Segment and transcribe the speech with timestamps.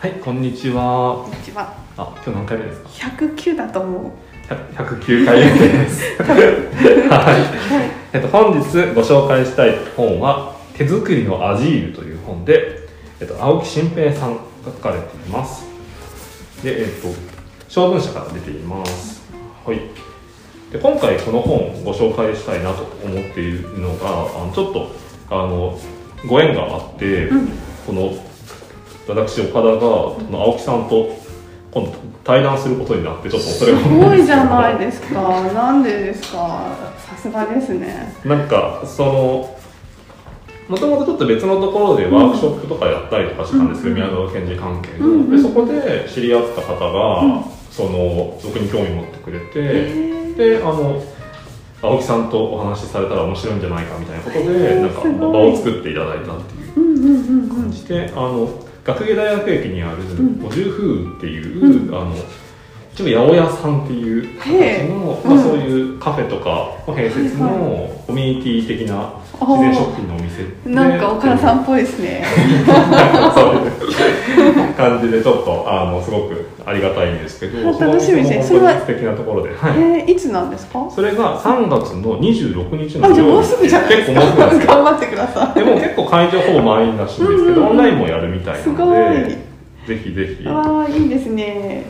[0.00, 1.26] はい、こんにちは。
[1.26, 1.76] こんにちは。
[1.98, 4.12] あ、今日何回目ですか？109だと思う。
[4.48, 6.02] 100 109回目です。
[6.24, 8.16] はい。
[8.16, 8.60] えっと本日
[8.94, 12.88] ご紹介したい本は手作りのアジールという本で、
[13.20, 15.66] えっと青木新平さんが書かれています。
[16.62, 17.08] で、えっと
[17.68, 19.22] 小文社から出ています。
[19.66, 19.80] はい。
[20.72, 24.92] で今回この本をご紹介したいなと思っているのが、あのちょっと
[25.28, 25.78] あの
[26.26, 27.48] ご縁があって、うん
[27.86, 28.29] この
[29.10, 31.16] 私岡田が青木さんと
[31.72, 31.92] 今度
[32.24, 35.20] 対談することになってちょっとそれがすごいじゃないですか。
[35.52, 36.76] なんでですか。
[36.98, 38.14] さすがですね。
[38.24, 39.56] なんかその
[40.68, 51.00] もともとちょっと別のところでワークショップとかやったりとかしたんですけど、うん宮沢賢治関係の、うんうんでそこで知り合った方が、うんその僕に興味持ってくれへて、ーであの
[51.80, 57.48] 青木さんとお話しされたら面白いんじゃないかみたいなことへでーなんか場を作っていただいたっていううんうんうんうん。
[57.48, 58.48] 感じで、あの
[58.84, 60.38] 学芸大学駅にあるん。
[60.40, 61.94] 五十風っていう、うん。
[61.94, 62.14] あの
[62.92, 72.24] 一応八百屋さんっていう形の、まあ、うんそういうカフェとかの併設はいのコミュニティ的なあ自然食品のお店でなんか岡田さんっぽいですね。
[73.34, 80.86] そうです感じでちょっとあのすごくありがたいんですけどあ 楽しみですねそれは素敵なところで、はいえー、いつなんですか？
[80.90, 84.20] それが3月の26日のあ、じゃあもうすぐじゃないですか。
[84.20, 85.58] 結構もうす頑張ってください。
[85.58, 89.38] でも結構会場ほぼ満員らしいんですけど、うんうんうんオンラインもやるみたいなのいで
[89.86, 91.84] ぜひぜひああ、いいですね。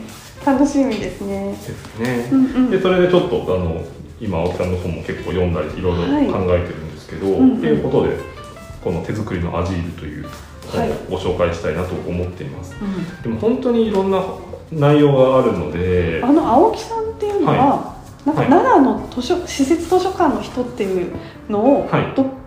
[0.45, 1.51] 楽しみですね。
[1.51, 2.71] ですね、うんうん。
[2.71, 3.81] でそれでちょっとあの
[4.19, 7.57] 今青木さんの本も結構読んだりいろいろはい考えてるんですけど、うんうん。
[7.57, 8.17] っていうことで
[8.83, 10.25] この手作りのアジールという
[10.71, 10.99] 本をはい。
[11.11, 13.21] ご紹介したいなと思っています、うん。
[13.21, 14.23] でも本当にいろんな
[14.71, 18.49] 内容があるのであの青木さんっていうのは、はなんかはい。
[18.49, 21.11] 奈良の図書施設図書館の人っていう
[21.49, 21.89] のを、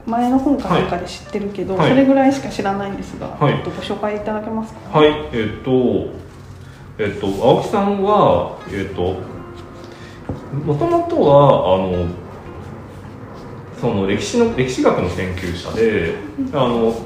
[0.06, 1.90] 前の本かなんかで知ってるけど、はい。
[1.90, 3.54] それぐらいしか知らないんですが、はい。
[3.54, 4.98] ちょっとご紹介いただけますか？
[4.98, 5.10] はい。
[5.32, 5.70] えっ、と
[6.98, 9.16] えっ、と青木さんはえっ、と
[10.64, 12.06] もともとはあの
[13.84, 16.14] その歴史の歴史学の研究者で、
[16.54, 16.96] あの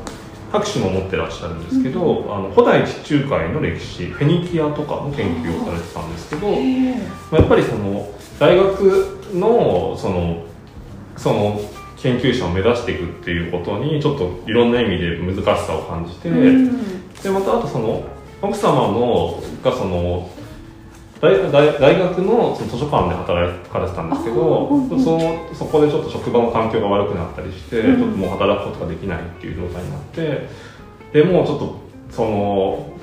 [0.53, 10.45] 博士も持ってらっしゃるんですけど、あの古代地中海の歴史フェニキアとかの研究をされてたんですけど、まあやっぱりその大学のその
[11.17, 11.61] その
[11.97, 17.13] 研究者を目指していくっていうことにちょっといろんな意味で難しさを感じて、うん。
[17.13, 18.05] でまたあとその
[18.41, 20.31] 奥様のがその
[21.21, 24.69] 大大大学のその図書館で働かれてたんですけど、
[25.03, 27.97] そのそこでちょっと職場の環境が悪くなったりして、うん。
[27.99, 30.49] ちょっともう働くことができないっていう状態になって
[31.13, 31.81] でもうちょっと
[32.11, 32.99] その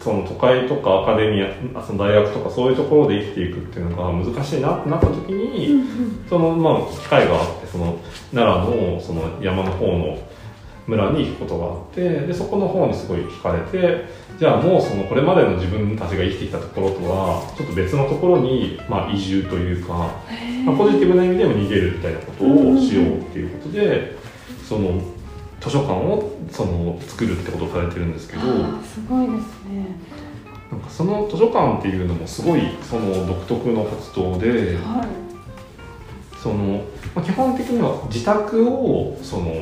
[0.00, 5.82] その都会とかアカデミアあその大学とかそういうところで生きていくっていうのが難しいなってなった時に、
[6.28, 7.98] そのまあ機会があってその
[8.32, 10.18] 奈良のその山の方の
[10.86, 14.06] 村に行くことがあってでそこの方にすごい惹かれて
[14.38, 19.94] じゃあもうそのこれまでの自分たちが生きてきたところとはちょっと別のところにまあ移住というか、
[20.64, 24.16] まあ、ポジティブな意味でも逃げるみたいなことをしようっていうことで
[24.68, 25.00] その
[25.60, 28.42] 図書館をその作るってことをされてるんですけど。
[28.82, 29.96] すごいですね。
[30.70, 35.26] なんかその図書館っていうのもすごいその独特の活動ではい。
[36.40, 39.52] その、まあ、基本的には自宅をその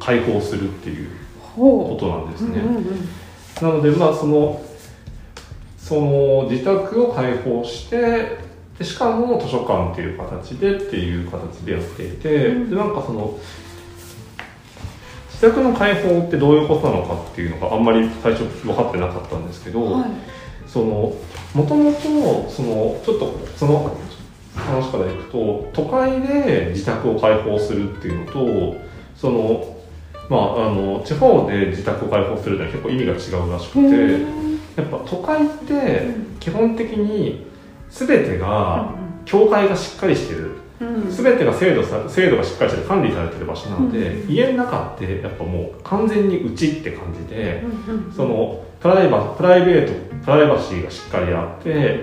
[0.00, 1.08] 開放するっていう
[1.56, 2.50] こほとなんですう。
[2.50, 2.84] ね、うんうんうん
[3.62, 4.60] なのでまあその
[5.78, 8.38] その自宅を開放して
[8.78, 13.38] でしかも図書館っていう形でっていう形でやっていて、うんでなんかその
[15.30, 20.10] 自宅の開放ってどういうことなのかっていうのがあんまり最初分かってなかったんですけど、はい。
[20.66, 21.14] その
[21.54, 23.96] もともとそのちょっとその
[24.56, 28.76] 話からいくと都会で自宅を開放するっていうのと
[29.14, 29.73] その
[30.28, 34.22] まああの地方で自宅を開放するのは結構意味が違うらしくへて
[34.76, 36.02] えやっぱ都会って
[36.40, 37.46] 基本的に
[37.90, 38.90] 全てが
[39.24, 40.40] 境界がしっかりしてる。
[40.80, 40.94] うん。
[40.96, 44.30] うん全てが制度さ制度がしっかりして管理されてる場所なので、うん。
[44.30, 47.62] 家の中ってやっぱもう完全にうちって感じで。
[48.16, 52.00] そのプライバプライベートプライバシーがしっかりあって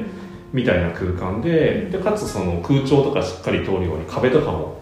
[0.52, 4.81] みたいな空間ででかつその空調とかしっかり通るように壁とかも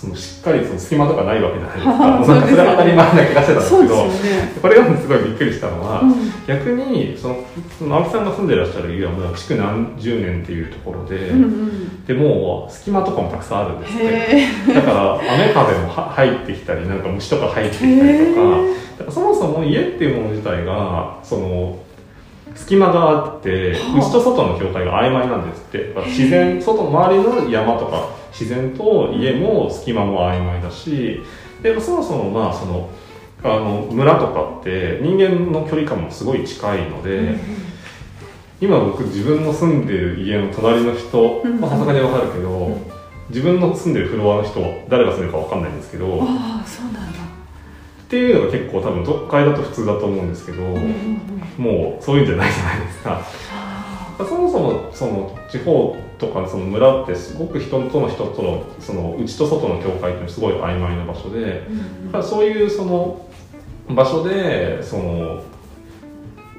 [0.00, 1.92] そのしっかりその隙間とかないわけじゃないですか。
[1.92, 3.94] なんかそれは当たり前な気がしてたんですけど。
[3.96, 4.12] よね。
[4.62, 6.14] これがすごいびっくりしたのは、うん。
[6.46, 7.44] 逆にその
[7.78, 12.04] その青木さんが住んでらっしゃる家はもう築何十年っていうところで、うんうん。
[12.06, 14.04] でもう隙間とかもたくさんあるんですって。
[14.04, 14.08] へ
[14.70, 14.74] え。
[14.74, 18.08] だから雨風もは入ってきたりなんか虫とか入ってきたりとか。
[18.08, 21.78] へだからそもそも家っていうもの自体がその
[22.54, 23.98] 隙間があってはあ。
[23.98, 25.92] 内と外の境界が曖昧なんですって。
[26.06, 31.22] 自然外の周りの山とか自然と家も隙間も曖昧だし
[31.62, 32.90] でそもそもまあその
[33.42, 37.38] あの村とかって人間の距離感もすごい近いので、
[38.60, 42.86] 今僕自分の住んでる家の隣の人うんまあさすがにわかるけど、ん。
[43.30, 47.18] 自分の住んでるフロアの人誰が住んでるかわかんないんですけどっああそうなんだ。
[48.08, 51.64] ていうのが結構多分都会だと普通だと思うんですけど、うんうんうん。
[51.64, 53.22] もうそういうんじゃないじゃないですか。
[54.20, 61.66] あそもそもその地方とかその村ってすごく人との人とのその内と外の境界っていうのはすごい曖昧な場所で
[62.06, 63.26] だからそういうその
[63.88, 65.42] 場所でその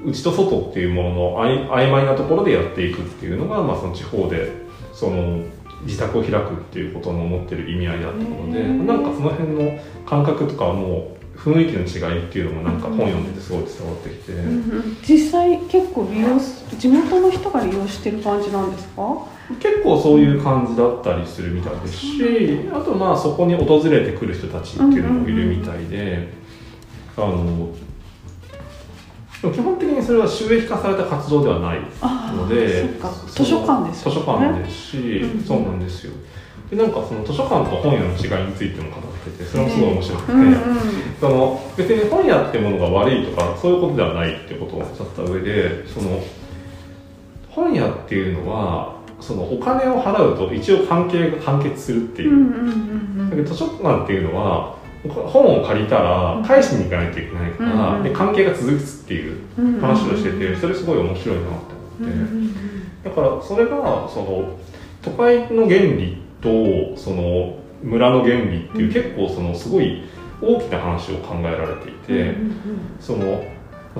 [0.04, 4.50] 内と外っていうものの曖曖昧なところでやっていくっていうのが、まあ、その地方で
[4.92, 5.44] その
[5.84, 14.32] 自宅を開くっていうことの持ってる意味合いだったのでなんかその辺の感覚とかはもう雰囲気の違いっていうのもなんか本読んでてすごい伝わってきて。
[14.32, 14.96] うんうん。
[15.02, 19.02] 実際結構利用す地元の人が利用してる感じなんですか？
[19.60, 26.32] 結構そういう感じだったりするみたいですしあとまあそこに訪れてくる人たちっていうのもいるみたいで、
[27.16, 27.68] あの
[29.52, 32.88] 基本的にそれは収益化された活動ではないあので
[33.26, 34.20] 図書館ですよね。
[34.20, 36.12] 図書館ですし、うんそうなんですよ。
[36.70, 40.56] でなんかその図書館と本屋の違いについても語っててそれもすごい面白くて、うんうん。
[41.20, 46.22] その別に本屋ってものが悪いとかそういうことではないってことをおっしゃった上でその
[47.48, 53.30] 本屋っていうのはそのお金を払うと一応関係が完結するっていう。
[53.30, 54.76] だけど図書館っていうのは
[55.08, 61.50] 本を借りたら返しに行かないといけないから、うんうんで関係が続くっていううん話をしててそれすごい面白いなと
[62.00, 63.04] うんう思って、ん。
[63.04, 64.58] だからそれがその
[65.02, 70.04] 都会の原理とその村の原理っていう結構そのすごい
[70.40, 72.52] 大きな話を考えられていて、うん
[73.00, 73.44] その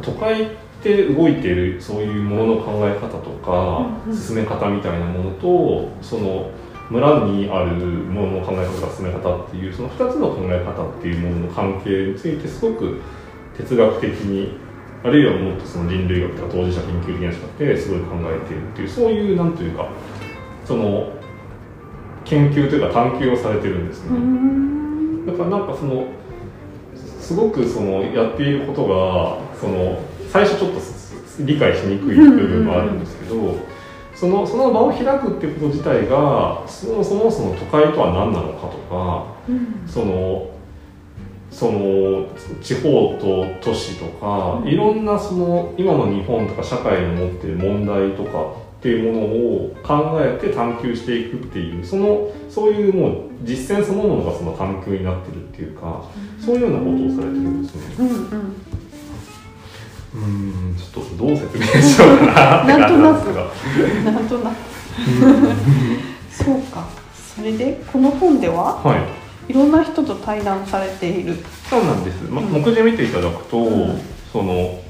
[0.00, 0.49] 都会っ
[0.82, 6.50] て動いているそういうものの考え方とか、進め方みたいなものとその
[6.88, 13.02] 村にあるものの考え方とか進め方っていうその2つの考え方っていうものの関係についてすごく
[13.56, 14.56] 哲学的に
[15.05, 19.88] あるいはもっとその人類学とか当事者研究的な視覚ですごい考えているっていうそういうなんというか
[20.64, 21.12] その
[22.32, 24.17] 研究というか探求をされてるんですね。
[24.17, 25.26] うん。
[25.26, 26.06] だからなんかその
[27.20, 29.99] すごくそのやっていることがその
[30.31, 30.81] 最初ちょっと
[31.40, 33.58] 理解しにくい部分もあるんですけど、
[34.14, 39.87] そのその場を開くってこと自体がそもそもその都会とは何なのかとかうん。
[39.87, 40.50] その
[41.50, 42.29] その
[42.62, 53.14] 地方と都市とかいろんなその今の日本とか社会の持っている問題とかっていうものを考えて探求していくっていうそのそういうもう
[53.44, 56.05] 実践そのものがその探求になってるっていうか
[56.44, 57.82] そういうようなことをされてるんですね。
[58.00, 58.56] うんうん。
[60.14, 60.76] うん。
[60.76, 63.25] ちょっとどう説明しようかななん。
[63.25, 64.11] ですが。
[64.12, 64.29] なん。
[64.29, 64.56] となく
[66.32, 66.88] そうか
[67.37, 68.96] それでこの本ではは
[69.49, 69.70] いいろん。
[69.70, 71.37] な人と対談されている
[71.70, 72.02] そうなん。
[72.02, 72.49] です、ま、うん。
[72.49, 74.00] 目次見ていただくと、うん。
[74.32, 74.81] その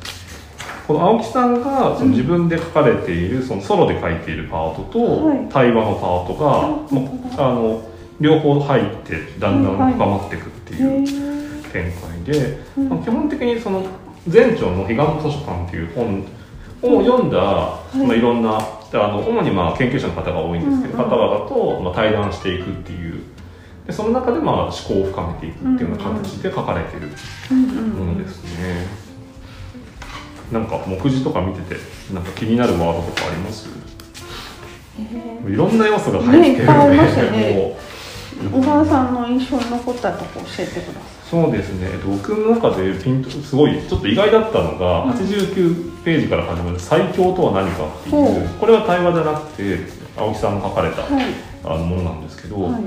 [0.86, 5.48] この青木さんがその自分で書かれている、そのソロで書いているパートと、はい。
[5.48, 7.88] 対話のパートが、うんもうあの
[8.20, 11.72] 両方入ってだんだん深まっていくってへいうー。
[11.72, 11.92] 展
[12.24, 12.88] 開で、うん。
[12.88, 13.84] まあ基本的にその
[14.32, 16.24] 前長の「彼岸図書館」っていう本
[16.82, 17.98] を読んだ、い。
[17.98, 23.22] まあ、いろんなあの主にまあ研究者の方が多いんですけど、方々とまあ対談していくっていう。
[23.86, 27.08] でその中でまあ思考を深めていくっていうような形で書かれている
[27.98, 29.11] ものですね。
[30.52, 31.76] なんか目次とか見てて
[32.12, 33.68] なんか気になるワードとかあります？
[35.48, 36.66] へいろんな要素が入ってる。
[36.66, 37.76] ので、ね。
[38.52, 40.98] 小川さんの印象に残ったとこ教えてくださ
[41.30, 45.10] そうですね、えっと僕の中でピンとすごいちょっと意外だったのが、うん。
[45.12, 49.78] 89ページから始まる「最強とは何か」っていう、これは対話じゃなくて
[50.16, 51.24] 青木さんの書かれた、いはい。
[51.64, 52.82] あのものなんですけど、はい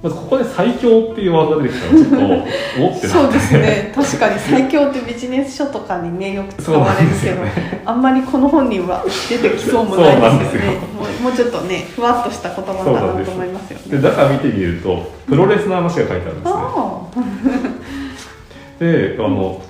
[0.00, 2.16] まずここで「最強」っていうワードが出てきたらちょっと
[2.84, 3.92] おってそうですね。
[3.94, 7.72] 確かに最強ってビジネス書とかにねよく使われるけど、そうなんですよ。
[7.84, 10.62] あんまりこの本には出てきそうもないですすよ。
[10.62, 10.78] ね
[11.22, 13.96] もうちょっとねふわっとした言葉だなと思いますよね。
[13.96, 16.52] でだから見てみるとプロレスの話が書いてあるんですね。
[16.54, 17.00] あ
[18.78, 19.60] であの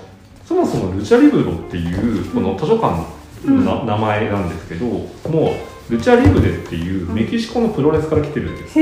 [0.45, 3.03] そもそもルチャリブロっていうこの図書館
[3.45, 5.53] のな名前なんですけど、もう
[5.89, 8.73] ルチャリブレっていうメキシコのプロレスから来てるんです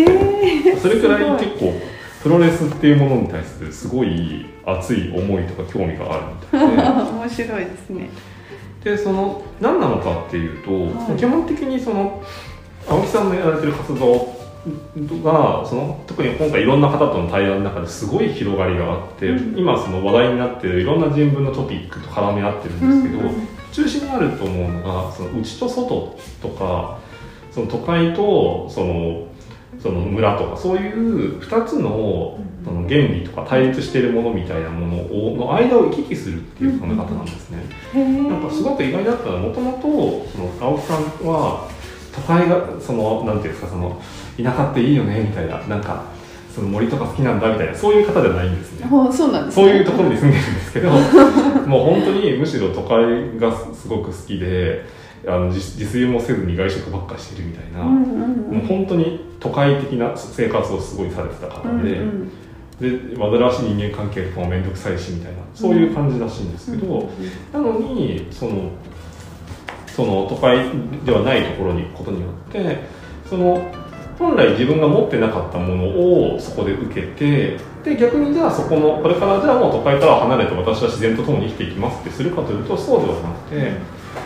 [0.82, 1.74] それくらいす結構
[2.22, 6.84] プロレスっていうものに対するすごい熱い思いとか興味があるみたいで。
[7.12, 8.10] 面白いですね。
[8.84, 11.18] でその何なのかっていうと、はい。
[11.18, 12.22] 基本的にその
[12.90, 14.36] 青木さんのやられてる活動
[15.24, 19.58] がその特に今回いろんな方との対談の中ですごい広がりがあって、うん。
[19.58, 27.00] 今その話題になってるいろんな人文のトピックと絡み合ってるんですけど、うんうん中心にあると思うのがその内と外とか
[27.51, 29.27] その都会とその
[29.81, 37.63] その村とかそういう2つのその原理とか対立しているものみたいなものをの間を行き来するっていう考え方なんですね。
[38.29, 41.69] なんかすごく意外だったのはもともとその青木さんは
[42.13, 44.01] 都会がそのなんていうんですかその
[44.36, 46.16] 田舎っていいよねみたいななんか
[46.58, 48.90] その森とか好きなんだみたいなそういう方じゃないんですね。
[48.92, 49.66] あそうなんですね。
[49.68, 50.90] そういうところに住んでるんですけど
[51.70, 54.84] もう本当にむしろ都会がすごく好きで
[55.28, 62.32] あの自自炊もせずに外食ばっかしてるみたいな、うんうんもう本当に都会的な生活をすごいされてた方うんで、うん。
[62.80, 67.10] で煩わしい人間関係とかも面倒くさいしみたいなそういう感じらしいんですけど、
[67.52, 68.72] なのにその
[69.88, 70.66] その都会
[71.06, 72.80] ではないところに行くことによって
[73.28, 73.66] その
[74.17, 75.83] 本来自分が持ってなかったもの
[76.33, 83.74] をそこで受けてで逆にじゃあそこのこれからじゃあもう都会から離れて私は自然と共に生きていきますってするかというとそうではなくて、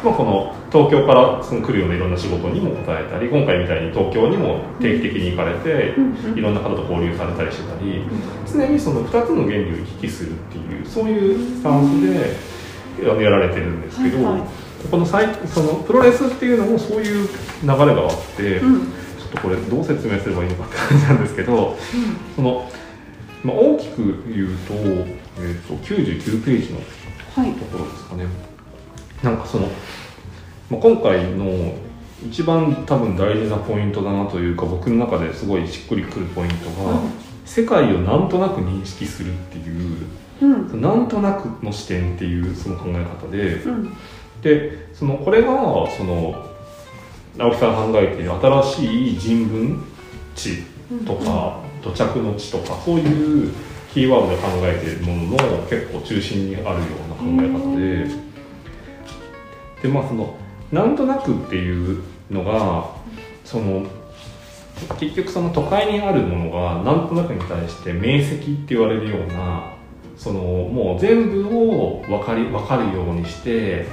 [0.04, 5.94] まあ、この東京からその来るようないろんな仕事にも応えたり今回みたいに東京にも定期的に行かれて
[6.36, 8.04] いろんな方と交流されたりしてたり
[8.48, 12.38] 常にその2つの原理を行き来するっていうそういうスタンスで
[13.04, 14.50] やられてるんですけど、はいはい。
[14.90, 17.28] この最そのプロレスっていうのもそういう
[17.62, 19.01] 流れがあって、うん
[19.32, 21.78] とこれどう説明すればいいのかって感じなんですけど
[22.36, 22.70] その、
[23.44, 26.80] まあ、大きく言うと,、えー、と99ページの
[27.36, 28.26] はいところですかね。
[29.24, 29.68] なんかその、
[30.70, 31.74] まあ、今回の
[32.28, 37.00] 一番多分大事なポイントだなというか僕の中ですごいしっくりくるポイントが、うん。
[37.46, 40.08] 世界をなんとなく認識するっていう
[40.42, 40.82] うん。
[40.82, 43.56] なんとなくの視点っていうその考え方で。
[43.56, 43.98] うん。
[44.42, 45.48] でそのこれが
[45.96, 46.51] その
[47.38, 49.84] 青木さんが考えている新しい人文
[50.36, 50.64] 地
[51.06, 53.52] とか土着の地とかそういう
[53.94, 56.74] キーワードで考えているものの結構中心にあるよ
[57.06, 58.32] うな考え方で。
[59.82, 60.36] でまあその
[60.72, 62.92] なんとなくっていうのが
[63.44, 63.86] その
[65.00, 69.74] 結局その都会にあるものがなんとなくに対して明晰って言われるような
[70.18, 73.88] そのもう全部を分かり分かるようにして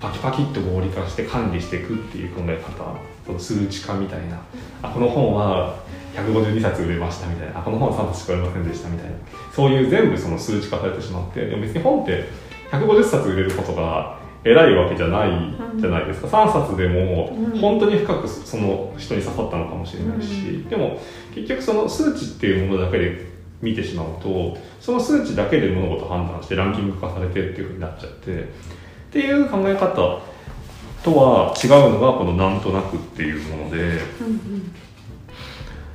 [0.00, 4.40] パキパキっと合理化して管理していくっていう考え方その数値化みたいな。
[4.82, 5.78] あこの本は
[6.14, 7.60] 152冊売れましたみたいな。
[7.60, 9.16] あこの本は3冊しか売れませんでしたみたいな。
[9.54, 11.46] そういう全部その数値化されてしまって。
[11.46, 12.24] でも別に本って
[12.72, 15.30] 150冊売れることが偉いわけじゃない
[15.76, 17.58] じゃないですか、3冊でもうん。
[17.58, 20.98] 本当に深くその人に刺さったのかもしれないし、でも
[21.34, 23.28] 結局その数値っていうものだけで
[23.60, 28.48] 見てしまうとその数値だけで物事判断してランキング化されてっていうふうになっちゃって
[29.10, 29.90] っていう考え方
[31.02, 34.72] とは違うのがこの「なんとなく」っていうものでうん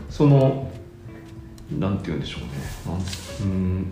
[0.09, 0.71] その
[1.79, 2.47] なんて言うんでしょうね。
[3.41, 3.87] うん。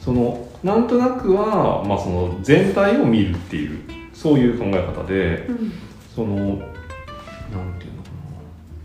[0.00, 3.80] そのなんとなくは、まあ、その全体を見るっていう
[4.12, 5.72] そういう考え方でうん。
[6.14, 8.10] そのなんていうのか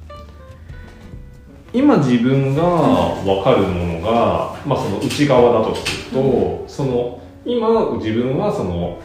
[0.10, 0.16] な。
[1.72, 2.62] 今自分が
[3.24, 7.19] 分かるものが、まあ、その内側だとすると、その
[7.50, 9.02] 今自分はその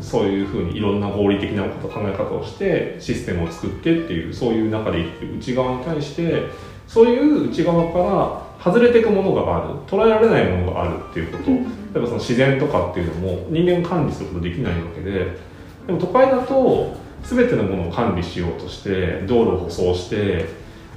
[0.00, 6.42] そういうふうにいろんな合理的なこと考え方をしてシステムを作ってっていうそういう中で生きてる内側に対して
[6.86, 15.38] そういう内側から外れていくものがある捉えられないものがあるっていうこと、例えばその自然とかっていうのも人間が管理することできないわけで
[15.86, 20.46] でも都会だと全てのものを管理しようとして道路を舗装して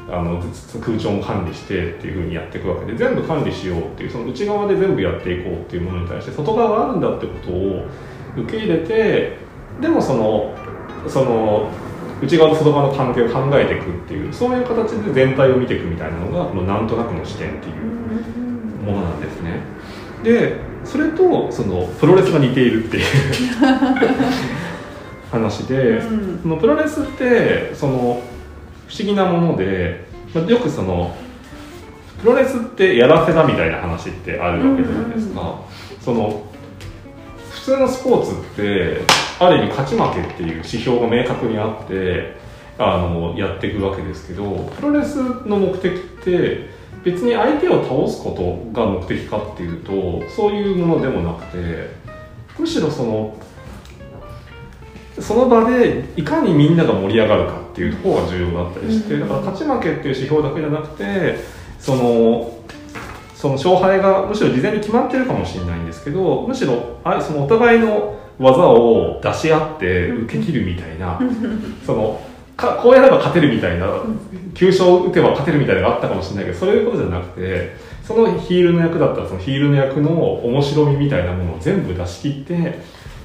[0.10, 0.42] あの
[0.82, 7.86] 空調も管理してっていうふうにやっていくわけで全部管理しようっていうその内側で全部やっていこうっていうものに対して外側があるんだってことを
[8.38, 9.38] 受け入れて
[9.80, 10.56] でもその
[11.08, 11.70] その
[12.22, 17.76] 内側と外側の関係を考えていくっていうそういう形で全体を見ていくみたいなのがこのなんとなくの視点っていう
[18.86, 19.62] ものなんですね。
[20.24, 23.04] でそれとそのプロレスが似ているっていう
[25.32, 28.22] 話で、うんそのプロレスってその
[28.92, 30.06] 不思議なもので、
[30.36, 31.16] まあ、よくその
[32.20, 35.62] プロレスってやらせだみたいな話ってあるわけじゃないですか。
[36.02, 36.44] その
[37.50, 39.02] 普通のスポーツって
[39.40, 42.36] ある意味勝ち負けっていう指標が明確にあって
[42.78, 46.70] あのやっていくわけですけどプロレスの目的って
[47.04, 51.90] 別に相手を倒すことが目的かっていうとそういうものでもなくて
[52.60, 53.38] むしろその
[55.20, 61.36] その場でいかにみんなが盛り上がるかっていう方が重要だったりしてだから勝ち負けっていう指標だけじゃなくて
[61.80, 62.58] その
[63.36, 71.20] その勝敗がむしろ事前に決まってるかもしれないんですけどむしろあそのお互いの技を出し合って受け切るみたいな
[71.86, 72.22] その
[72.56, 73.88] かこうやれば勝てるみたいな
[74.54, 82.80] 急所を打てば勝てるみたいなのがあったかもしれないけどそういうことじゃなくてそのヒールの役だったらそのヒールの役の面白みみたいなものを全部出し切って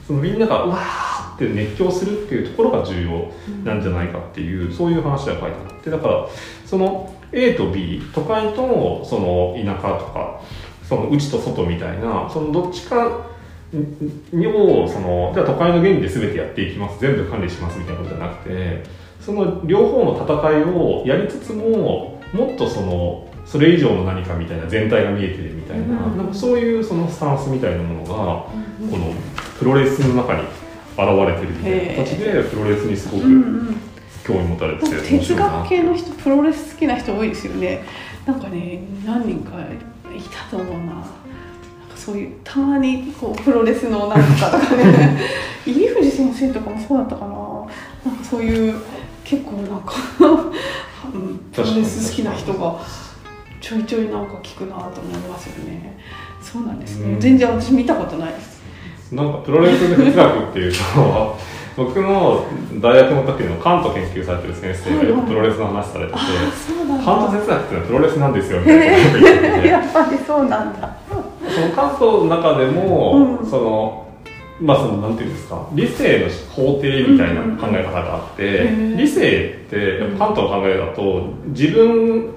[0.07, 3.31] そのみんながうわーって熱狂するっていうところが重要
[3.65, 6.27] なんじゃないかっていう、そういう話が書いてあってだから
[6.65, 10.41] その A と B 都会とその田舎とか
[10.89, 13.27] その内と外みたいなそのどっちか
[14.33, 18.85] にをそのじゃあ都会の原理で全てやっていきます全部管理しますみたいなことじゃなくて
[19.21, 26.17] その両方の戦いをやりつつももっとそのそれ以上の何かみたいな全体が見えてるみたいな,、うん。
[26.17, 28.51] なんかそういうそのスタンスみたいなものが、こ
[28.99, 29.13] の
[29.59, 30.43] プロレスの中に
[30.97, 33.37] 現れてるみたいな形でプロレスにすごくうんう
[33.73, 33.77] ん。
[34.27, 37.85] 興味持たれてて面哲白いな学系の人プロレス好きな人多いですよね。
[38.27, 40.85] なんかね何人かいたと思うな。
[40.85, 41.07] なんか
[41.95, 45.21] そういうたまにこうプロレスのなんとかとかね。
[45.65, 47.33] 入藤先生とかもそうだったかな。
[48.11, 48.75] なんかそういう
[49.25, 49.95] 結構なんか、
[51.13, 52.81] うん、プロレス好きな人が
[53.61, 55.99] ちょいちょいなんか聞くなと思いますよね。
[56.43, 57.21] そうなんですね、うん。
[57.21, 58.56] 全然私見たことないです
[59.13, 61.37] なんかプロレスで哲学っていうと
[61.77, 62.45] 僕の
[62.81, 67.05] 大学の時のカント研究されてる先生がよくプロレスの話されてて、ああそうなんだ。
[67.05, 69.69] カント哲学っていうのはプロレスなんですよみたいなことを言ってて。
[69.69, 70.97] やっぱりそうなんだ。
[71.09, 73.47] そのカントの中でも、うん。
[73.47, 74.07] その
[74.59, 75.61] まあそのなんていうんですか？
[75.75, 79.21] 理性の法廷みたいな考え方があって、うんうん理性
[79.67, 82.31] ってやっぱカントの考えだと自分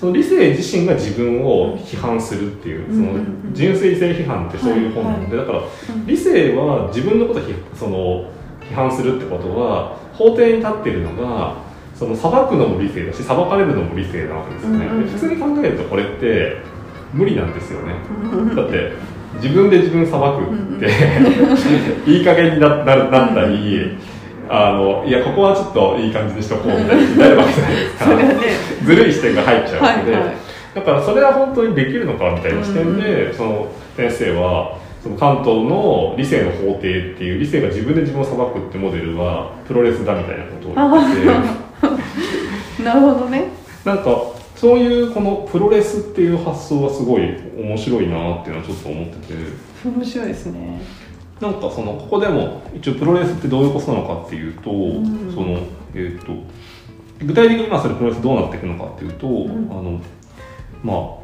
[0.00, 3.44] その理性自身が自分を批判するっていう、うん。
[3.44, 5.62] その純粋性批判ってそういう本なんで、だから
[6.06, 8.24] 理性は自分のことを批その
[8.62, 11.56] 批判するってことは法廷に立っているのが
[11.94, 16.56] その裁くのも理性だし裁かれるのも理性なわけですよね、普通に考えるとこれって
[17.12, 17.94] 無理なんですよね。
[18.56, 18.92] だって
[19.34, 20.88] 自分で自分裁くって、
[22.10, 23.98] いい加減になななったり、
[24.52, 28.06] あのいやここはちょっといい感じにしとこうみたいになるわけじゃないですか
[28.84, 30.34] ずるい視点が入っちゃうので、はいはい。
[30.74, 41.20] だからそれは本当にできるのかみたいな視点で、その先生はその関東の理性の法廷っていう理性が自分で自分を裁くってモデルはプロレスだみたいなことを言って
[42.78, 43.44] て なるほどね。
[43.84, 44.20] なんか
[44.56, 49.70] そういうこのプロレスっていう発想はすごい面白いなっていうのはちょっと思ってて。
[49.84, 50.80] 面白いですね
[51.40, 55.32] なんかそのここでも一応プロレスってどういうことなのかっていうと、ん。
[55.32, 55.58] その
[55.94, 56.32] えっ、と
[57.24, 59.68] 具体的に今それプロレスどうなっていくのかっていうと、ん。
[59.70, 60.00] あの
[60.82, 61.20] まあ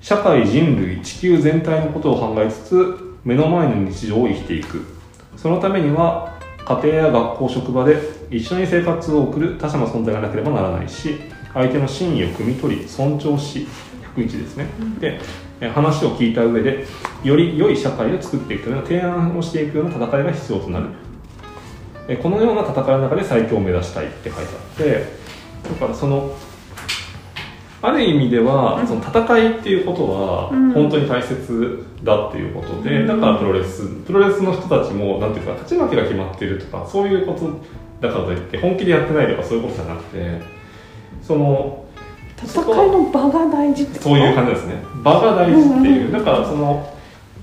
[0.00, 4.84] 社会人類地球全体のことを考えつつ目の前の日常を生きていく。
[5.36, 7.98] そのためには家庭や学校職場で
[8.30, 11.18] 一緒に生活を送る他者の存在がなければならないし
[11.52, 13.66] 相手の真意を汲み取り尊重し
[14.14, 14.66] 101ですね、
[15.00, 16.86] でえ話を聞いた上で
[17.22, 20.86] より良い社会を作っていくための提案をしていくような戦いが必要となる。
[22.08, 25.04] えこのような戦いの中で最強を目指したいって書いてあって
[25.68, 26.34] だからその
[27.82, 30.72] ある意味では、その戦いっていうことはうん。
[30.72, 33.06] 本当に大切だっていうことで、うん。
[33.06, 37.58] だからプロレスプロレスの人たちもなんていうか勝ち負けが決まってるとかそういうこと
[38.06, 40.40] だからといって本気でやってないとかそういうことじゃなくて
[41.22, 41.84] その
[42.44, 44.82] 戦いの場が大事ってそういう感じですね。
[45.02, 46.12] 場が大事っていう、うん。
[46.12, 46.96] だからその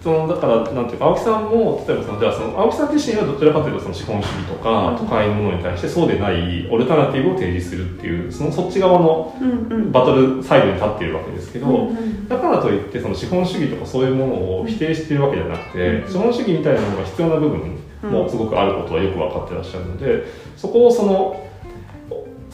[0.03, 4.97] そのだからなんていうか青木さんも例えばそのじゃあその青木さん自身はどちらかというとその資本主義とか、うん。
[4.97, 9.35] 都会のものに対してそうでないオルタナティブを提示するっていうそのそっち側の
[9.91, 11.89] バトルサイドに立っているわけですけど、
[12.27, 16.11] だからといってその資本主義とかそういうものを否定しているわけじゃなくて、うん。
[16.11, 20.23] 資本主義みたいなものが必要な部分もすごくあることはよく分かってらっしゃるので
[20.55, 21.46] そこをその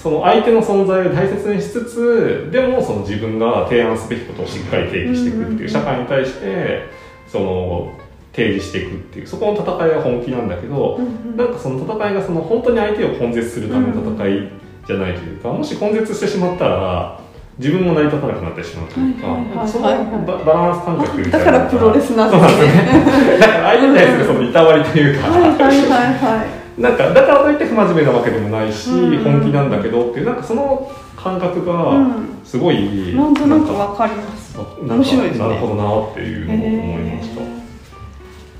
[0.04, 6.89] その相手の存在を大切にしつつでもその自分が提案すべきことをしっかり定義していくっていう社会に対して
[7.26, 7.94] その
[8.34, 11.00] 提示していくっていうそこの戦いが本気なんだけど、
[11.38, 14.52] なんかその戦いがその本当に相手を根絶するための戦い
[14.88, 17.22] じゃないというか、もし根絶してしまったら
[17.60, 19.86] 自分も成り立たなくなってしまうというか、その
[20.26, 22.68] ババランス感覚みたいなだからプロレスなんですね。
[23.38, 29.24] ねだから相手に対するそのいたわりというか、はいはいはいはいなんかだからといって不真面目なわけでもないし、うん。
[29.24, 32.34] 本気なんだけどっていうなんかその感覚がうん。
[32.44, 34.58] すごい、なんとなくかわかります。
[34.82, 35.48] 面白いですね。
[35.48, 37.46] なるほどなっていうのを思いました、へ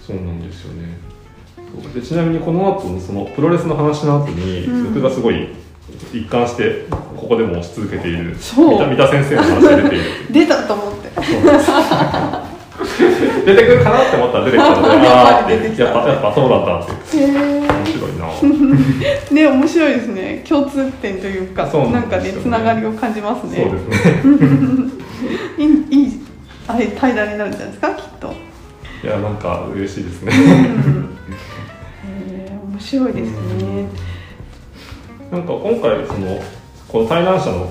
[0.02, 0.98] そうなんですよね。
[1.94, 4.94] でちなみにこの後のそのプロレスの話の後に、うん。
[4.94, 5.50] 僕がすごい
[6.14, 10.06] 一貫してここでも押し続けている三田先生の話が出ている。
[10.32, 11.10] 出たと思って
[13.46, 19.32] 出てくるかなって思ったら出てきたので ああやっぱやっぱそうだったってへ面白いな。
[19.32, 20.44] ね面白いですね。
[20.48, 23.58] 共通点というかそうななんんかねつながりを感じますね。
[23.58, 24.90] そうですね。
[25.58, 26.20] いいいい
[26.68, 28.34] あれ対談になるんじゃないですかきっと。
[29.04, 30.32] いやなんか嬉しいですね。
[30.34, 33.88] へー面白いですね。
[35.32, 36.42] なんか今回その
[36.88, 37.70] この対談者の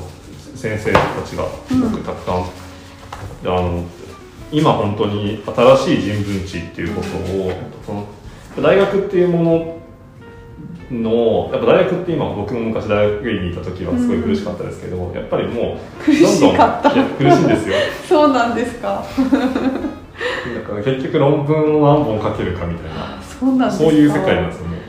[0.56, 2.42] 先生たちがすごくたくさん、あ
[3.44, 3.84] の
[4.52, 7.52] 今本当に新しい人文知っていうことを
[7.84, 8.06] その
[8.62, 9.78] 大学っていうもの
[10.90, 16.90] のやっぱ大学って今僕も昔大学院にいた時はすごい苦しかったですけど、やっぱりもう苦しかった。
[16.90, 17.74] どんどんいや苦しいんですよ。
[18.06, 19.02] そうなんですか。
[20.54, 23.22] だから結局論文を何本書けるかみたいな。
[23.22, 24.82] そうなんそういう世界なんですよね。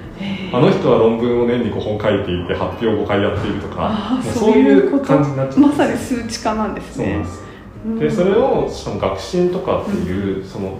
[0.52, 7.06] あの人は論文を年に5本書いていて発表5回やっているとかそういう感じになっちゃってまさに数値化なんですね。
[7.06, 7.38] そうなんです。
[7.38, 7.53] うん
[8.00, 10.78] でそれをしかも学信とかっていう、その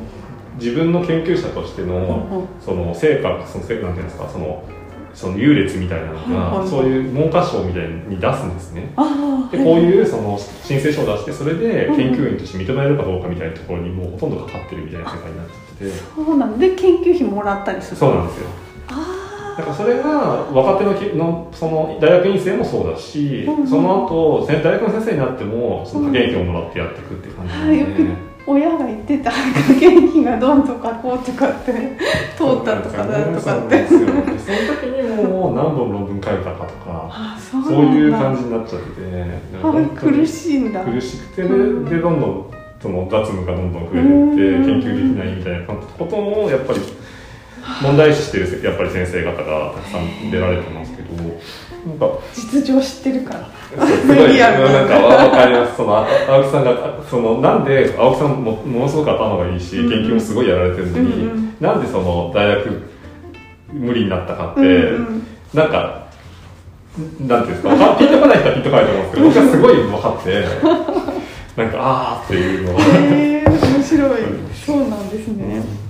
[0.60, 4.64] 自分の研究者としての、その成果その成果なんていうんですかその
[5.14, 8.90] その優劣みたいなのが、はいはいそういう文科省みたいに出すんですね。
[9.52, 15.92] でこういうその申請書を出してそれで研究員として認められるかどうかみたいなところにもうほとんどかかってるみたいな世界になってて。
[16.16, 18.48] そうなんで研究費もらったりするそうなんですよ。
[18.48, 18.63] あ
[19.58, 20.10] だからそれが
[20.52, 23.68] 若手のきのその大学院生もそうだし、うんうん。
[23.68, 27.92] その後せ大学の先生になってもその派遣費をもらってやっていくっていう感じなあ、ので、よく
[28.46, 31.72] 親が言ってた学研費がどんとかこうとかって
[32.36, 33.88] 通ったとかなんとかって。
[34.44, 44.30] その時にもう何本論文書いたかとかあそうそういう感じになっちゃって苦しいんだ苦しくてでうんでどんどんその雑務がどんどん増えてうん。
[44.32, 46.80] いって研究できないみたいなことをやっぱり
[47.82, 51.14] 問題視してるやっぱり先生方がたくさん出られてますけど
[51.86, 53.50] なんか実情知ってるから。
[53.76, 54.52] すごいな。
[54.52, 59.90] なんかわかりますそのあ青木さんがそのなんで青木さんもものすごく頭がいいし、うん。
[59.90, 61.56] 研究もすごいやられてるのに、うんうん。
[61.60, 62.84] なんでその大学
[63.74, 64.64] 無理になったかって、う
[65.02, 65.28] んうん。
[65.54, 66.08] なんか
[67.20, 74.22] なんていうんですかわピンとこない人はピンとこないと思うんですけど 僕はすごい分かってなんかあーっていうのをへえ面白い。
[74.66, 75.83] そうなんですね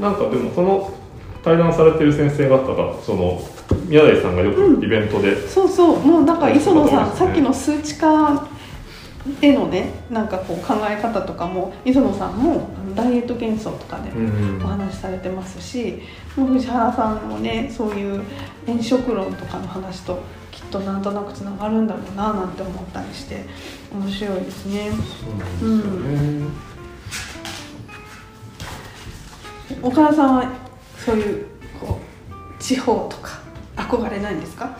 [0.00, 0.94] なんかでもその
[1.42, 3.40] 対談されてる先生方がその
[3.86, 5.98] 宮台さんがよくイベントで、そうそう。
[6.00, 8.48] もうなんか磯野さん、ねさっきの数値化
[9.40, 14.62] へのねなんかこう考え方とかも磯野さんもダイエット幻想とかでうん。
[14.64, 16.00] お話しされてますし、
[16.36, 18.22] もう藤原さんもねそういう
[18.66, 23.44] 炎色論とかの話ときっとなんとなくつながるんだろうななんて思ったりして
[23.92, 24.90] 面白いですね。
[24.90, 25.70] そうなんですよ
[26.40, 26.46] ね、
[29.82, 30.44] 岡田さんは
[30.98, 31.46] そういう
[31.80, 31.98] こ
[32.30, 33.38] う地方とか
[33.76, 34.70] 憧れないんですか？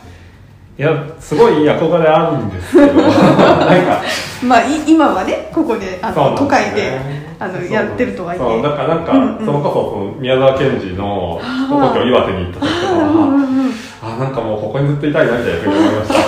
[0.79, 2.93] いやすごい憧れあるんですけど。
[3.01, 4.03] なんか
[4.47, 8.39] まあい今はねここであのそうなんですよ都会でねあのやってるとはいえ。
[8.39, 9.47] そうだからなんか、うんうん。
[9.47, 13.73] それこそ宮沢賢治の故郷岩手に行った時とかうんうはんうん。
[14.03, 16.25] あなんかもうここにずっといたいなみたいなふうに思いました、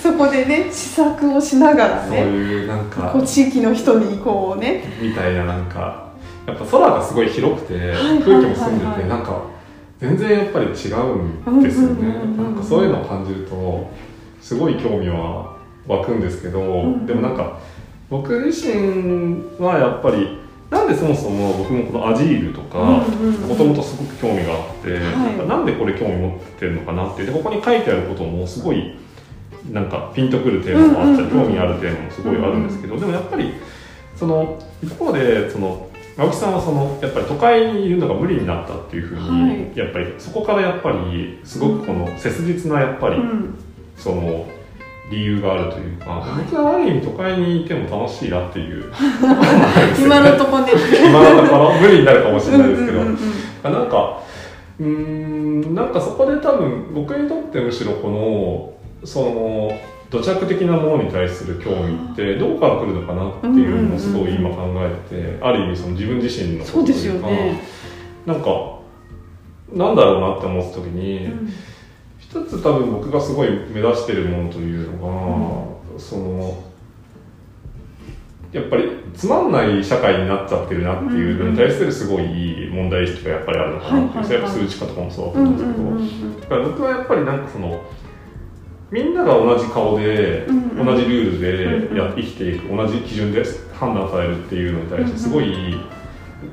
[0.10, 6.04] そこでね試作をしながらそうねいうなんか地域の人にこうねみたいななんか
[6.50, 9.42] やっぱ空がすごい広くてはい空気も澄んではいはいてなんか
[9.98, 12.08] 全然やっぱり違うんですよね。
[12.36, 13.90] なんかそういうのを感じると
[14.40, 17.58] すごい興味は湧くんですけど、んでもなんか
[18.08, 20.38] 僕自身はやっぱり
[20.70, 25.48] なんでそもそも僕もこのアジールとかもともとすごく興味があって、はい。
[25.48, 28.96] なんでこれ興味持ってるのかなってでここに書いてあることもすごい
[29.70, 33.52] なんかピンとくるテーマもあったり、興味あるテーマもすごいあるんですけど、でもやっぱり
[34.16, 35.89] その一方でその
[36.20, 39.78] 青木さんはそのやっぱり都会にいるのが無理になったっていうふうに、はい。
[39.78, 43.54] やっぱりそこからやっぱりすごくこの切実なやっぱり、うん。
[43.96, 44.46] その
[45.10, 46.44] 理由があるというか、はい。
[46.44, 48.92] 僕はある意味都会にいても楽しいなっていう。
[49.98, 50.72] 今のとこね。
[51.08, 53.18] 今のところ無理になるかもしれないですけど、うんうんうん
[53.64, 53.72] うん。
[53.72, 54.20] なんか
[54.78, 59.72] うーんなんかそこで多分僕にとってむしろこのその
[60.10, 67.62] 土着的なものに対する興味ってどこから来るのかなっていうのをすごい今考えててある意味その自分自身のことそうですよというかね、
[68.26, 68.80] なんか
[69.72, 71.52] なんだろうなって思った時に、うん。
[72.18, 76.64] 一つ多分僕がすごい目指してるものというのが、その
[78.52, 84.32] やっぱりつまんない社会になっちゃってるなっていうのに対するすごい問題意識がやっぱりあるのかなっていう、はいはいはい。
[84.32, 87.80] やっぱ数値化とかもそうだとうんう思うんですけど、僕はやっぱりなんかその
[88.90, 90.86] みんなが同じ顔で、うんうん。
[90.86, 93.42] 同じルールうんでや、生きていく同じ基準で
[93.78, 95.76] 判断されるっていうのに対してすごい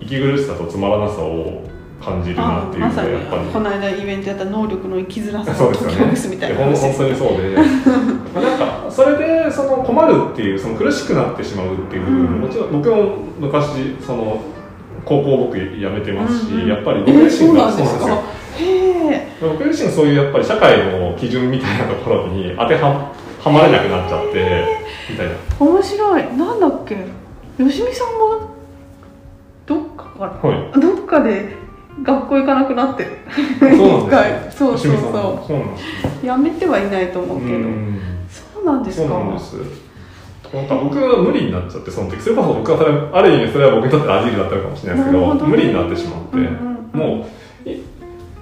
[0.01, 1.63] 息苦しさとつまらなさを
[2.03, 3.45] 感じるなっていうのあまさにがやっぱり。
[3.51, 6.35] この間イベントやった能力の生きづらさそうですよを解きほぐすね。
[6.35, 7.49] みたいなほん話です本当にそうで、
[8.35, 14.41] まあなんかそれでその困るっていうその苦しくなってしまうっていう部分うんもちろん僕も昔その
[15.05, 18.05] 高校僕辞めてますし、うんうんやっぱりえ僕自身がーそうなんですか？
[18.07, 18.36] へえ
[19.41, 23.11] 僕自身そういうやっぱり社会の基準みたいなところに当ては
[23.43, 24.65] はまれなくなっちゃって
[25.09, 25.33] みたいな。
[25.59, 26.23] 面白い。
[26.37, 26.97] なんだっけ？
[27.57, 28.49] 吉見さんも
[29.65, 30.79] どっかからはい。
[30.79, 31.55] どっかで
[32.03, 33.11] 学校行かなくなってる。
[33.77, 34.69] そうなんです よ。
[34.69, 35.11] そうそうそ
[35.47, 35.53] そ
[36.23, 37.53] うやめてはいないと思うけど。
[37.53, 37.99] うん。
[38.29, 39.55] そうなんですそうかなんです。
[40.53, 45.41] なんか僕は無理になっちゃってその時それこそ僕はそれある意味それは僕にとってアジールだったのかもしれないですけどね。
[45.45, 46.47] 無理になってしまって、うんうん
[46.93, 46.99] うん。
[47.19, 47.25] もう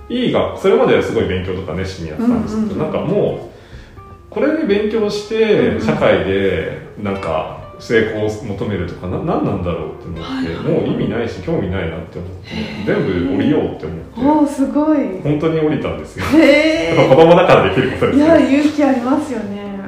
[0.09, 2.93] いいい学それまではすごい勉強とか熱心にやってたんですけど、うんうんうん。
[2.93, 10.63] なんかもうこれで勉強して社会でなんか成功を求めるとかな何なんだろうって思って、はいはい。
[10.63, 12.49] もう意味ないし興味ないなって思って
[12.85, 15.21] 全部降りようって思っておおすごい。
[15.21, 16.25] 本当に降りたんですよ。
[16.25, 18.25] へやっぱ子供だからできることえいですよ。
[18.27, 19.79] や勇気ありますよね。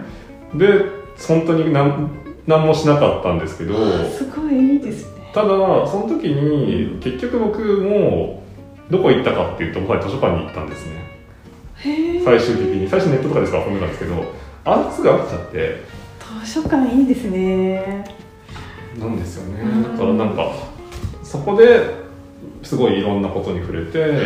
[0.56, 2.10] で本当に何
[2.46, 3.74] 何もしなかったんですけど
[4.10, 5.32] すごいいいですね。
[5.34, 8.44] ただその時に結局僕も
[8.90, 11.08] どこ行ったかっていうと僕は図書館に行ったんですね。
[12.24, 12.88] 最終的に。
[12.90, 14.34] 最初ネットとかでしか遊んでたんですけど
[14.66, 15.84] あすぐ飽きちゃって。
[16.46, 18.06] 図書館いいですね。
[18.98, 19.62] なんですよね。
[19.62, 19.84] うん。
[19.84, 20.52] だからなんか
[21.24, 22.08] そこで
[22.64, 24.18] すごいいろんなことに触れて、はいは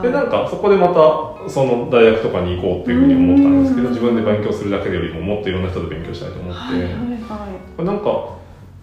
[0.00, 3.94] いでなんはかそこでまたその大学とかに行こうっていうふうに思ったんですけどうん。
[3.94, 7.78] 自分で勉強するだけよりももっといろんな人と勉強したいと思って、いはいはい。
[7.78, 8.39] はなんか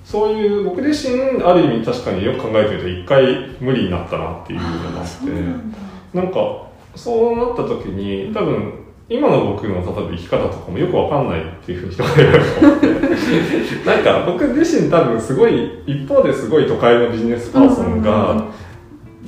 [0.09, 18.47] そういう僕自身ある意味確かによく考えてみると一回無理になったなっていうのがあってなんかそうなった時に多分今の僕の例えば生き方とかもよくわかんないっていうふうに人がいると思ってなんか僕自身多分すごい一方ですごい都会のビジネスパーソンが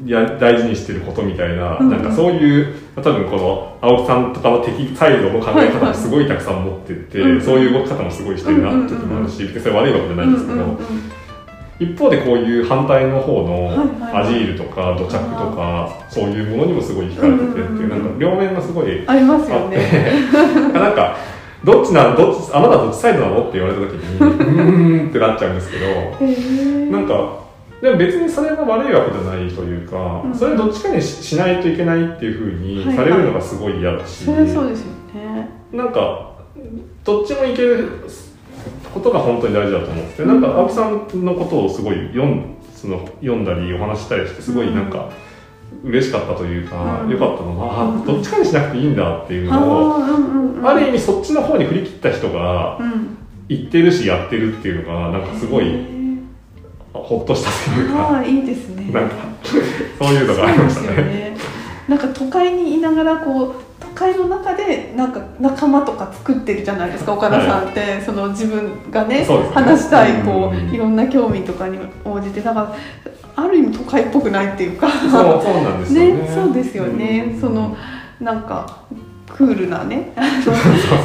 [0.05, 11.19] や大事にしてることみたいな、なんかそういう多分この青木さんとかの敵サイドの考え方もすごいたくさん持ってて、うんうんそういう動き方もすごいしてるなって時もあるし、別にそれ悪いわけじゃないんですけど、うんうんうん
[11.79, 15.17] 一方でこういう反対の方のはいはいアジールとか土着と
[15.55, 20.11] かそういうものにもすごい惹かれててっていうなんか両面がすごいありますあってよね。
[20.75, 21.15] なんか
[21.63, 25.87] どっちなどっちあなたどっちサイドなのって言われた時に うーんってなっちゃうんですけどへ
[26.21, 27.13] えなんか
[27.81, 30.35] でも別にそれが悪いわけじゃないというか、うん。
[30.35, 32.85] それどっちかにししないといけないっていうふうにはい。
[32.87, 35.49] はいされるのがすごい嫌だし、それはそうですよね。
[35.71, 36.33] なんか
[37.05, 37.87] どっちもいける
[38.93, 45.09] ことが本当に大事だと思って、なんか青木さんのことをすごい読んその読んだりお話ししたりしてすごいなんか
[45.83, 47.09] 嬉しかったというか、うん。
[47.09, 48.01] 良かったのは、うん。
[48.01, 50.67] あどっちかにしなくていいんだっていうあのを、あうんうんうん。
[50.67, 53.15] ある意味そっちの方に振り切った人がうん。
[53.47, 55.98] 言ってるしやってるっていうのがなんかすごい
[56.93, 58.91] ほっとしたというか、ああいいですね。
[58.91, 59.15] なんか
[59.99, 61.03] そういうのがありましたね。
[61.03, 61.37] ね。
[61.87, 69.25] なんか都会にいながらこう都会の中でなんか仲間とか作ってるじゃないですか岡田さんって、その自分がねね。
[69.53, 72.41] 話したいこう、うんいろんな興味とかに応じて。
[72.41, 72.75] だから
[73.35, 74.89] ある意味都会っぽくないっていうか。
[74.89, 76.13] そうそうなんですよね。
[76.21, 77.39] ねそうですよね、うん。
[77.39, 77.75] その
[78.19, 78.83] なんか
[79.39, 80.11] クールなね。
[80.17, 80.51] あの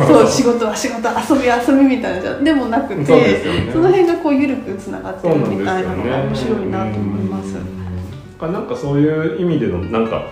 [0.09, 3.71] そう仕事は仕事遊びは遊びみたいなじゃでもなくてそね。
[3.73, 6.27] その辺がこう緩くつながってるみたいなのがね。
[6.27, 7.55] 面白いなと思います。
[7.57, 8.53] うん。
[8.53, 10.25] なんかそういう意味でのなんか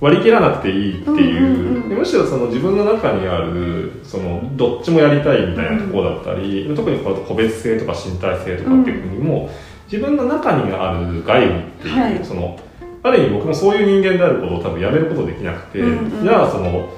[0.00, 1.98] 割り切らなくていいっていう,、うんうんうん。
[1.98, 9.48] むしろその自分の中にあるそのどっちもやりたいみたいなところだったり、特にこう個別性とか身体性とかっていうふうにも、
[9.86, 12.24] 自分の中にある外部っていう、はい。
[12.24, 12.58] その
[13.04, 16.24] ある意味僕もそういう人間であることを多分やめることできなくて、うんうん。
[16.24, 16.90] じゃあその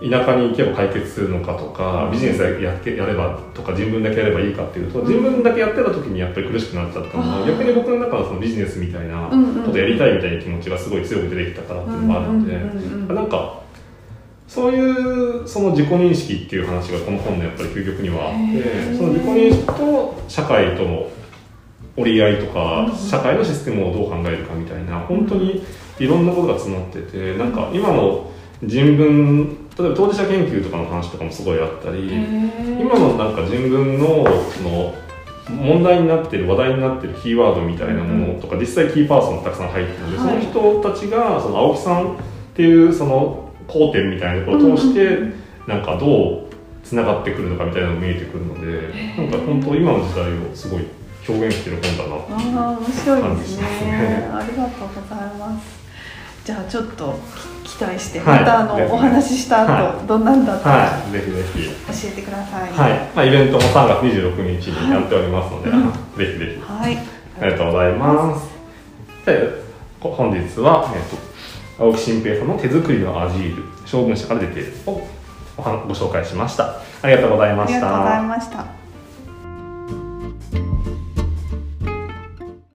[0.00, 7.40] 田舎に行けば解決するのかとかビジネスやってやればとか自分だけやればいいかっていうと自分だけやってた時にやっぱり苦しくなっちゃったのあー。
[7.40, 9.28] が逆に僕の中のそのビジネスみたいな
[9.64, 13.60] ことやりたいみたいな気持ちがすごい強く出てきたからっていうのもあるので、なんか
[14.48, 18.96] そういうその自己認識っていう話がこの本のやっぱり究極にはあっへてー。
[18.96, 21.10] その自己認識と社会との
[21.96, 25.62] 折り合いとかうん社会のシステムをどう考えるかみたいな本当に
[25.98, 28.30] いろんなことが詰まっててなんか今の
[28.64, 32.08] 人文例えば当事者研究とかの話とかもすごいあったり
[32.80, 34.24] 今のなんか人文の
[34.56, 34.94] その
[35.50, 40.42] 問題になってる話題になってるキーワードみたいなものとか実際キーパーソンもたくさん入ってるので、はい。
[40.44, 42.16] その人たちがその青木さんっ
[42.54, 46.50] ていうその交点みたいなところを通して、うんうんなんかどう
[46.82, 50.86] つながってくるのかみたいなのが見えてくるのでなんか本当今の時代をすごい
[51.28, 53.22] 表現してる本だなああ面白いですね。
[53.22, 54.30] 感じしますね。
[54.32, 55.80] ありがとうございます。
[56.44, 57.18] じゃあちょっと
[57.59, 58.40] き期待して、はい。
[58.40, 58.92] またあのぜひ。
[58.92, 61.12] お話しした後、はどんなんだったかはい。
[61.12, 61.68] ぜひぜひ。
[62.04, 62.72] 教えてください。
[62.72, 66.60] はい、まあ、イベントも3月26日にやっておりますので、はいぜひぜひ。
[66.60, 66.98] はい。
[67.40, 68.50] ありがとうございます。
[69.24, 71.30] でこ本日は、えっと
[71.82, 75.06] 青木新平さんの手作りのアジール将軍社から出ているを
[75.56, 76.76] おはご紹介しました。
[77.02, 78.22] ありがとうございましありがとうございた。
[78.22, 78.79] ました